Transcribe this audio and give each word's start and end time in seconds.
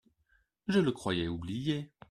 Je 0.65 0.79
le 0.79 0.91
croyais 0.91 1.27
oublié. 1.27 1.91